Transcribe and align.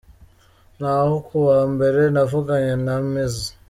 Naho 0.79 1.13
kuwa 1.27 1.59
mbere 1.73 2.01
navuganye 2.13 2.73
na 2.85 2.95
Mzee. 3.11 3.51